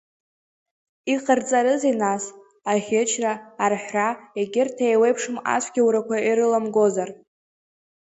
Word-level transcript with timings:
Иҟарҵарызеи 1.13 1.95
нас, 2.01 2.23
аӷьычра, 2.71 3.33
арҳәра, 3.63 4.07
егьырҭ 4.39 4.77
еиуеиԥшым 4.87 5.37
ацәгьаурақәа 5.53 6.15
ирыламгозар? 6.27 7.09